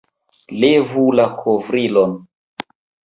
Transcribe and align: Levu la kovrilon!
Levu 0.61 1.05
la 1.19 1.27
kovrilon! 1.43 2.17